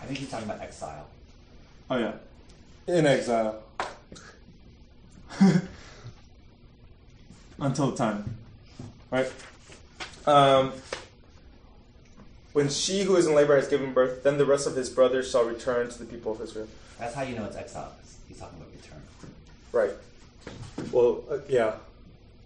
[0.07, 1.07] think he's talking about exile.
[1.89, 2.13] Oh yeah,
[2.87, 3.61] in exile
[7.59, 8.37] until the time,
[9.11, 9.31] right?
[10.25, 10.73] Um,
[12.53, 15.29] when she who is in labor has given birth, then the rest of his brothers
[15.29, 16.67] shall return to the people of Israel.
[16.97, 17.93] That's how you know it's exile.
[18.27, 19.01] he's talking about return.
[19.71, 19.91] Right.
[20.91, 21.75] Well, uh, yeah.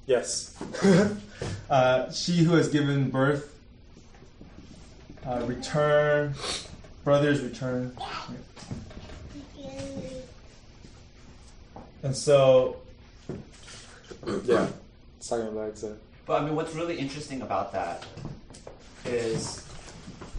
[0.05, 0.55] Yes.
[1.69, 3.57] uh, she who has given birth,
[5.25, 6.35] uh, return,
[7.03, 7.95] brothers return.
[12.03, 12.77] And so,
[14.43, 14.67] yeah,
[15.17, 15.97] it's talking about exile.
[16.25, 18.05] But I mean, what's really interesting about that
[19.05, 19.65] is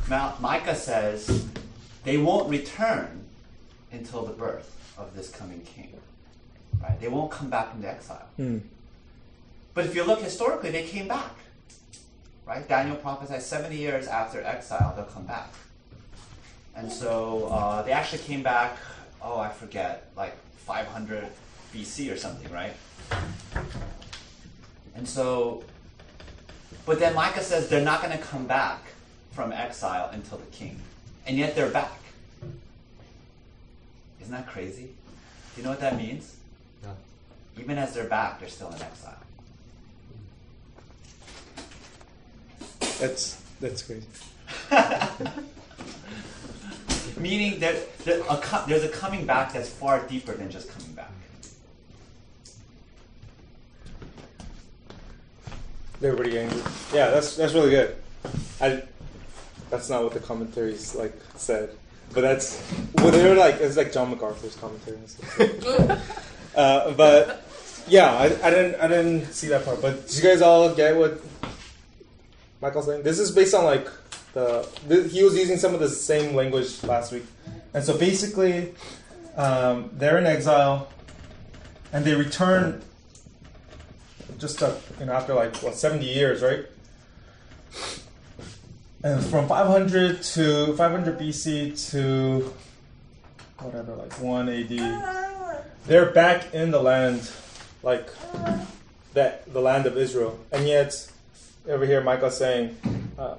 [0.09, 1.47] Ma- Micah says
[2.05, 3.25] they won't return
[3.93, 6.01] until the birth of this coming king.
[6.81, 7.01] Right?
[7.01, 8.27] They won't come back into exile.
[8.37, 8.59] Hmm.
[9.75, 11.33] But if you look historically, they came back.
[12.45, 12.69] Right?
[12.69, 15.53] Daniel prophesied 70 years after exile, they'll come back.
[16.75, 18.79] And so uh, they actually came back,
[19.23, 21.27] oh, I forget, like 500
[21.75, 22.75] BC or something, right?
[24.95, 25.65] And so,
[26.87, 28.81] but then Micah says they're not going to come back
[29.33, 30.81] from exile until the king.
[31.27, 31.99] And yet they're back.
[34.21, 34.91] Isn't that crazy?
[35.55, 36.37] Do you know what that means?
[36.83, 36.91] No.
[37.59, 39.19] Even as they're back, they're still in exile.
[43.01, 44.07] That's that's crazy.
[47.23, 50.93] Meaning that there, a co- there's a coming back that's far deeper than just coming
[50.93, 51.13] back.
[56.03, 56.61] Everybody angry.
[56.93, 57.95] Yeah, that's that's really good.
[58.61, 58.83] I
[59.71, 61.71] that's not what the commentaries like said,
[62.13, 62.61] but that's
[62.97, 66.33] well they were like it's like John MacArthur's commentary and stuff.
[66.57, 67.45] uh, but
[67.87, 69.81] yeah, I, I didn't I didn't see that part.
[69.81, 71.21] But did you guys all get what
[72.61, 73.05] Michael's saying?
[73.05, 73.87] This is based on like
[74.33, 77.25] the, the he was using some of the same language last week,
[77.75, 78.75] and so basically
[79.37, 80.89] um, they're in exile,
[81.93, 82.83] and they return
[84.43, 84.61] just
[84.99, 86.67] you know after like what 70 years right?
[89.05, 92.53] And from 500 to 500 bc to
[93.59, 97.31] whatever like 1 ad they're back in the land
[97.83, 98.09] like
[99.15, 100.39] that the land of israel.
[100.51, 101.09] And yet
[101.69, 102.77] over here michael's saying
[103.19, 103.37] uh,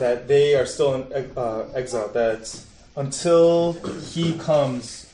[0.00, 2.42] that they are still in uh, exile that
[2.96, 3.74] until
[4.12, 5.06] he comes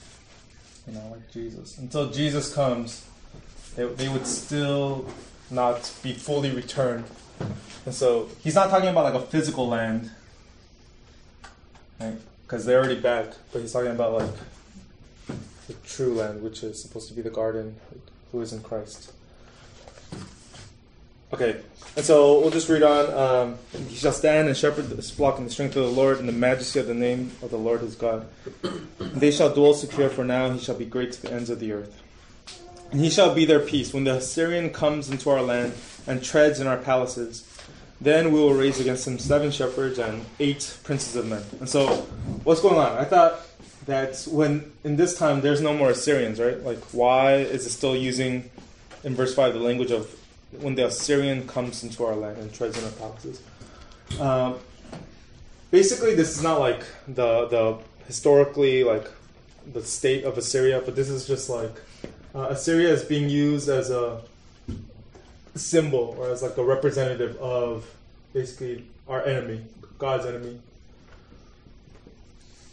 [0.86, 3.06] you know like jesus until jesus comes
[3.76, 5.06] they, they would still
[5.50, 7.04] not be fully returned.
[7.84, 10.10] And so he's not talking about like a physical land,
[12.00, 12.16] right?
[12.42, 14.30] Because they're already back, but he's talking about like
[15.68, 17.76] the true land, which is supposed to be the garden,
[18.32, 19.12] who is in Christ.
[21.36, 21.60] Okay,
[21.96, 23.12] and so we'll just read on.
[23.12, 26.24] Um, he shall stand and shepherd this flock in the strength of the Lord, in
[26.24, 28.26] the majesty of the name of the Lord his God.
[28.62, 31.60] And they shall dwell secure, for now he shall be great to the ends of
[31.60, 32.02] the earth.
[32.90, 33.92] And he shall be their peace.
[33.92, 35.74] When the Assyrian comes into our land
[36.06, 37.46] and treads in our palaces,
[38.00, 41.42] then we will raise against him seven shepherds and eight princes of men.
[41.60, 41.86] And so,
[42.44, 42.96] what's going on?
[42.96, 43.42] I thought
[43.84, 46.58] that when in this time there's no more Assyrians, right?
[46.62, 48.50] Like, why is it still using
[49.04, 50.18] in verse five the language of
[50.52, 53.42] when the Assyrian comes into our land and treads in our palaces?
[54.20, 54.58] Um,
[55.70, 59.10] basically, this is not like the the historically like
[59.72, 61.72] the state of Assyria, but this is just like
[62.34, 64.20] uh, Assyria is being used as a
[65.54, 67.86] symbol or as like a representative of
[68.32, 69.62] basically our enemy,
[69.98, 70.60] God's enemy.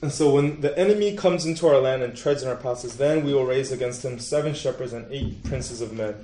[0.01, 3.23] And so when the enemy comes into our land and treads in our palaces, then
[3.23, 6.15] we will raise against him seven shepherds and eight princes of men.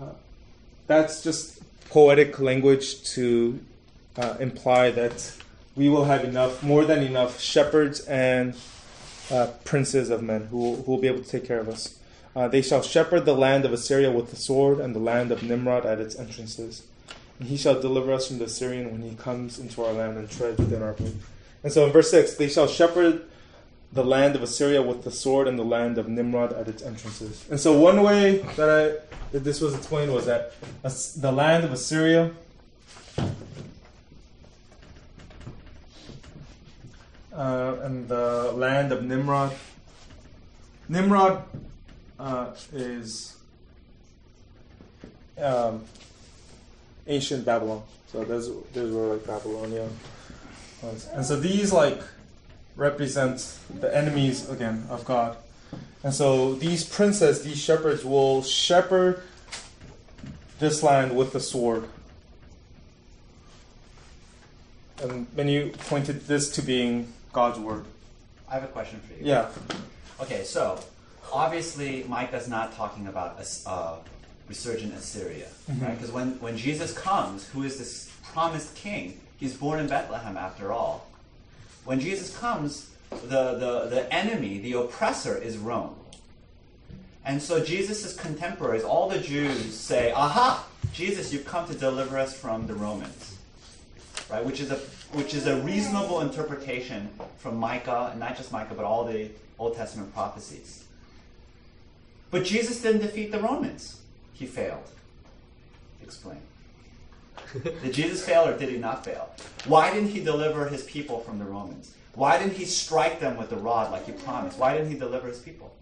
[0.00, 0.12] Uh,
[0.88, 3.60] that's just poetic language to
[4.16, 5.32] uh, imply that
[5.76, 8.56] we will have enough, more than enough shepherds and
[9.30, 11.98] uh, princes of men who will, who will be able to take care of us.
[12.34, 15.42] Uh, they shall shepherd the land of Assyria with the sword, and the land of
[15.42, 16.82] Nimrod at its entrances.
[17.38, 20.28] And he shall deliver us from the Assyrian when he comes into our land and
[20.28, 21.14] treads within our place.
[21.62, 23.27] And so in verse 6, they shall shepherd
[23.92, 27.44] the land of Assyria with the sword, and the land of Nimrod at its entrances.
[27.50, 28.82] And so one way that I
[29.32, 30.52] that this was explained was that
[31.20, 32.30] the land of Assyria
[37.32, 39.54] uh, and the land of Nimrod.
[40.88, 41.42] Nimrod
[42.18, 43.36] uh, is
[45.40, 45.84] um,
[47.06, 47.82] ancient Babylon.
[48.12, 49.88] So there's there's where like Babylonia
[50.82, 51.06] was.
[51.08, 52.00] And so these like
[52.78, 55.36] represent the enemies again of God.
[56.02, 59.20] And so these princes, these shepherds will shepherd
[60.60, 61.84] this land with the sword.
[65.02, 67.84] And many pointed this to being God's word.
[68.48, 69.20] I have a question for you.
[69.28, 69.48] Yeah.
[70.20, 70.80] Okay, so
[71.32, 73.96] obviously Micah's not talking about a uh,
[74.48, 75.48] resurgent Assyria,
[75.80, 75.96] right?
[75.96, 80.72] Because when, when Jesus comes, who is this promised king, he's born in Bethlehem after
[80.72, 81.07] all.
[81.88, 85.96] When Jesus comes, the, the, the enemy, the oppressor, is Rome.
[87.24, 90.66] And so Jesus' contemporaries, all the Jews, say, Aha!
[90.92, 93.38] Jesus, you've come to deliver us from the Romans.
[94.30, 94.44] Right?
[94.44, 94.76] Which is a
[95.16, 97.08] which is a reasonable interpretation
[97.38, 100.84] from Micah, and not just Micah, but all the Old Testament prophecies.
[102.30, 104.02] But Jesus didn't defeat the Romans.
[104.34, 104.90] He failed.
[106.02, 106.42] Explain.
[107.82, 109.30] did Jesus fail or did he not fail?
[109.66, 111.94] Why didn't he deliver his people from the Romans?
[112.14, 114.58] Why didn't he strike them with the rod like he promised?
[114.58, 115.72] Why didn't he deliver his people?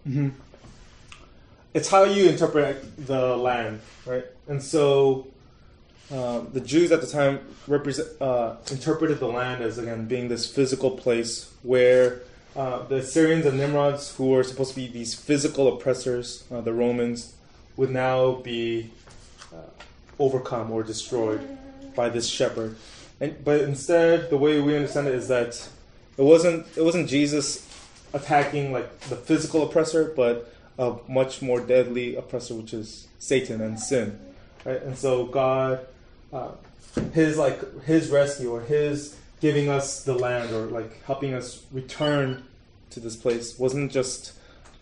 [1.73, 4.25] it's how you interpret the land, right?
[4.47, 5.27] And so
[6.11, 10.49] um, the Jews at the time represent uh, interpreted the land as again being this
[10.49, 12.21] physical place where
[12.55, 16.73] uh, the Assyrians and Nimrods, who were supposed to be these physical oppressors, uh, the
[16.73, 17.33] Romans,
[17.75, 18.91] would now be
[19.53, 19.57] uh,
[20.17, 21.56] overcome or destroyed
[21.97, 22.77] by this shepherd.
[23.19, 25.67] And, but instead, the way we understand it is that
[26.17, 27.67] it wasn't it wasn't Jesus
[28.13, 33.77] attacking like the physical oppressor, but a much more deadly oppressor, which is Satan and
[33.79, 34.17] sin.
[34.63, 34.81] Right?
[34.81, 35.85] And so God,
[36.31, 36.51] uh,
[37.13, 42.43] his like his rescue or his giving us the land or like helping us return
[42.91, 44.33] to this place wasn't just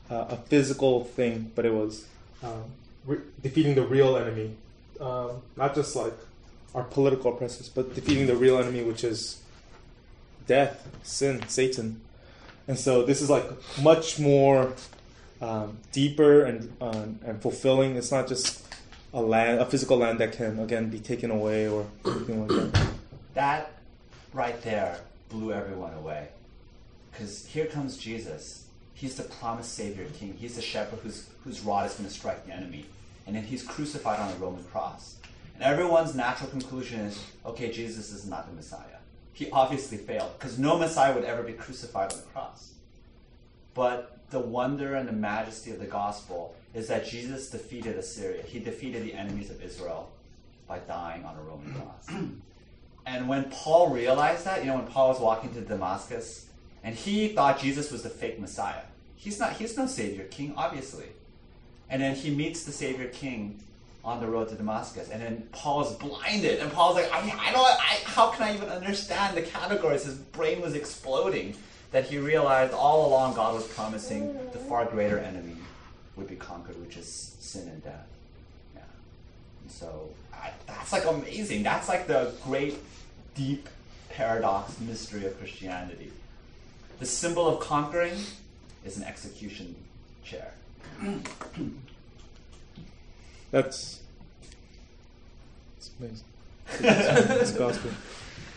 [0.09, 2.05] uh, a physical thing, but it was
[2.43, 2.63] um,
[3.05, 4.55] re- defeating the real enemy,
[5.01, 6.13] um, not just like
[6.75, 9.41] our political oppressors, but defeating the real enemy, which is
[10.45, 12.01] death, sin, Satan.
[12.67, 13.45] And so this is like
[13.81, 14.73] much more
[15.41, 17.95] um, deeper and um, and fulfilling.
[17.95, 18.63] It's not just
[19.13, 22.87] a land, a physical land that can again be taken away or anything like that.
[23.33, 23.71] That
[24.33, 24.99] right there
[25.29, 26.27] blew everyone away.
[27.11, 28.65] Because here comes Jesus.
[28.93, 30.35] He's the promised Savior King.
[30.39, 32.85] He's the shepherd whose, whose rod is going to strike the enemy.
[33.25, 35.15] And then he's crucified on a Roman cross.
[35.55, 38.99] And everyone's natural conclusion is okay, Jesus is not the Messiah.
[39.33, 42.73] He obviously failed, because no Messiah would ever be crucified on the cross.
[43.73, 48.43] But the wonder and the majesty of the gospel is that Jesus defeated Assyria.
[48.43, 50.11] He defeated the enemies of Israel
[50.67, 52.07] by dying on a Roman cross.
[53.07, 56.47] And when Paul realized that, you know, when Paul was walking to Damascus,
[56.83, 58.81] and he thought Jesus was the fake Messiah.
[59.15, 59.53] He's not.
[59.53, 61.07] He's no Savior King, obviously.
[61.89, 63.59] And then he meets the Savior King
[64.05, 67.65] on the road to Damascus, and then Paul's blinded, and Paul's like, I, I don't.
[67.65, 70.05] I, how can I even understand the categories?
[70.05, 71.55] His brain was exploding.
[71.91, 75.55] That he realized all along God was promising the far greater enemy
[76.17, 78.07] would be conquered, which is sin and death.
[78.75, 78.81] Yeah.
[79.61, 81.63] And so I, that's like amazing.
[81.63, 82.79] That's like the great,
[83.33, 83.69] deep
[84.09, 86.11] paradox mystery of Christianity.
[86.99, 88.15] The symbol of conquering
[88.83, 89.75] is an execution
[90.23, 90.51] chair.
[93.55, 94.01] That's
[95.77, 96.25] it's amazing.
[97.39, 97.89] It's gospel.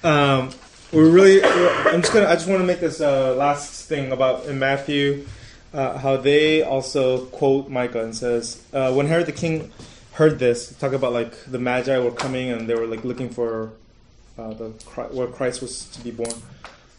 [0.03, 0.51] Um,
[0.92, 1.38] we're really.
[1.40, 2.26] we're- I'm just gonna.
[2.26, 5.24] I just want to make this uh, last thing about in Matthew,
[5.72, 9.70] uh, how they also quote Micah and says, uh, when Herod the king
[10.14, 13.70] heard this, talk about like the Magi were coming and they were like looking for
[14.36, 14.70] uh, the
[15.12, 16.34] where Christ was to be born.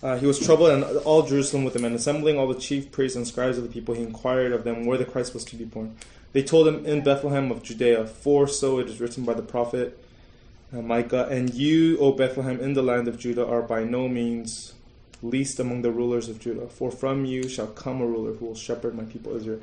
[0.02, 3.18] Uh, he was troubled, and all Jerusalem with him, and assembling all the chief priests
[3.18, 5.66] and scribes of the people, he inquired of them where the Christ was to be
[5.66, 5.98] born.
[6.32, 9.98] They told him in Bethlehem of Judea, for so it is written by the prophet
[10.72, 14.74] uh, Micah, and you, O Bethlehem, in the land of Judah, are by no means
[15.22, 18.56] least among the rulers of Judah, for from you shall come a ruler who will
[18.56, 19.60] shepherd my people Israel.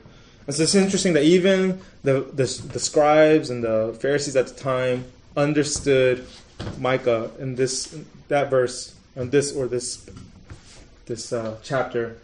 [0.47, 4.55] And so it's interesting that even the, the, the scribes and the Pharisees at the
[4.55, 5.07] time
[5.37, 6.27] understood
[6.79, 7.97] Micah in this
[8.29, 10.09] that verse, and this or this
[11.07, 12.19] this uh, chapter,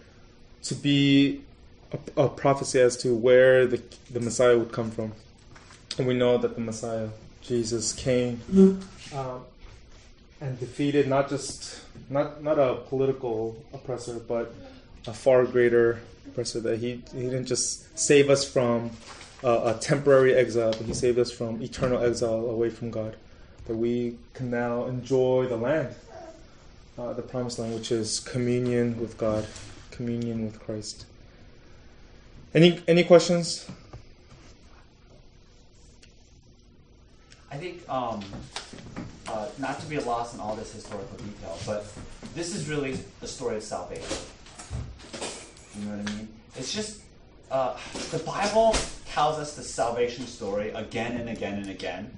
[0.64, 1.42] to be
[1.92, 5.12] a, a prophecy as to where the the Messiah would come from,
[5.98, 7.08] and we know that the Messiah,
[7.40, 8.40] Jesus, came
[9.14, 9.44] um,
[10.40, 14.54] and defeated not just not not a political oppressor, but
[15.06, 16.60] a far greater oppressor.
[16.60, 18.90] That he he didn't just save us from
[19.44, 23.16] uh, a temporary exile, but he saved us from eternal exile away from God.
[23.66, 25.94] That we can now enjoy the land,
[26.98, 29.46] uh, the promised land, which is communion with God,
[29.90, 31.06] communion with Christ.
[32.54, 33.66] Any any questions?
[37.50, 38.22] I think, um,
[39.28, 41.86] uh, not to be lost in all this historical detail, but
[42.34, 44.16] this is really the story of salvation.
[45.78, 46.28] You know what I mean?
[46.56, 47.02] It's just
[47.50, 47.76] uh,
[48.10, 48.74] the Bible
[49.06, 52.10] tells us the salvation story again and again and again,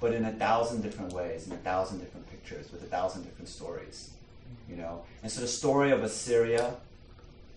[0.00, 3.48] but in a thousand different ways, in a thousand different pictures, with a thousand different
[3.48, 4.10] stories.
[4.68, 6.74] You know, and so the story of Assyria,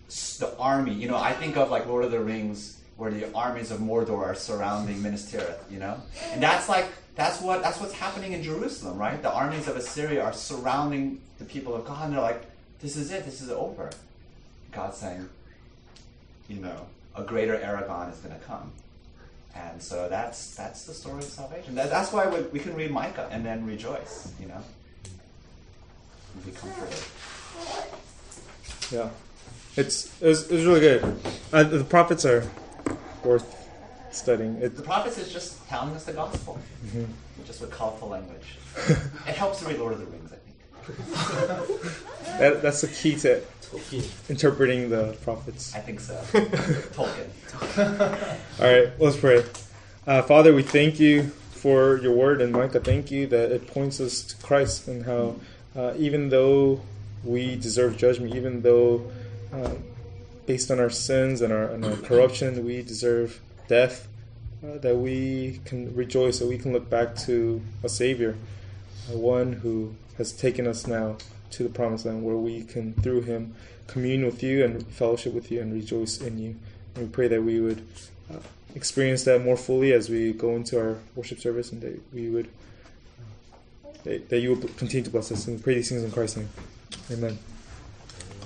[0.08, 0.94] the army.
[0.94, 4.18] You know, I think of like Lord of the Rings, where the armies of Mordor
[4.18, 5.58] are surrounding Minas Tirith.
[5.70, 6.00] You know,
[6.32, 9.20] and that's like that's what that's what's happening in Jerusalem, right?
[9.20, 12.42] The armies of Assyria are surrounding the people of God, and they're like,
[12.80, 13.24] "This is it.
[13.24, 13.90] This is over."
[14.70, 15.28] God's saying,
[16.48, 18.72] you know, a greater Aragorn is going to come.
[19.54, 21.74] And so that's that's the story of salvation.
[21.74, 24.62] That, that's why we, we can read Micah and then rejoice, you know,
[26.34, 27.02] and be comforted.
[28.92, 29.08] Yeah,
[29.78, 31.20] it's it's, it's really good.
[31.52, 32.48] Uh, the prophets are
[33.24, 33.68] worth
[34.10, 34.56] studying.
[34.56, 36.58] It, The prophets is just telling us the gospel,
[37.46, 38.56] just with colorful language.
[38.88, 40.56] it helps to read Lord of the Rings, I think.
[42.38, 43.42] that, that's the key to
[44.28, 45.74] interpreting the prophets.
[45.74, 46.14] I think so.
[46.94, 47.28] Tolkien.
[48.60, 49.44] All right, let's pray.
[50.06, 54.00] Uh, Father, we thank you for your word, and Micah, thank you that it points
[54.00, 55.36] us to Christ and how
[55.76, 56.80] uh, even though
[57.24, 59.10] we deserve judgment, even though
[59.52, 59.74] uh,
[60.46, 64.08] based on our sins and our, and our corruption, we deserve death,
[64.64, 68.36] uh, that we can rejoice, that we can look back to a Savior,
[69.10, 71.16] uh, one who has taken us now
[71.50, 73.54] to the promised land where we can, through Him,
[73.86, 76.56] commune with you and fellowship with you and rejoice in you.
[76.94, 77.86] And we pray that we would
[78.32, 78.38] uh,
[78.74, 82.48] experience that more fully as we go into our worship service and that we would,
[83.84, 85.46] uh, that, you will continue to bless us.
[85.46, 86.48] And pray these things in Christ's name.
[87.12, 87.38] Amen.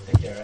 [0.07, 0.39] Take care.